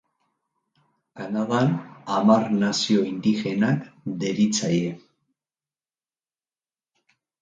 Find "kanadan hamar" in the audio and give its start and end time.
1.19-2.47